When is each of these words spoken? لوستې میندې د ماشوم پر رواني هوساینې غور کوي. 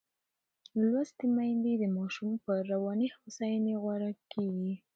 لوستې 0.89 1.25
میندې 1.35 1.73
د 1.79 1.83
ماشوم 1.97 2.31
پر 2.43 2.59
رواني 2.71 3.07
هوساینې 3.15 3.73
غور 3.81 4.01
کوي. 4.31 4.73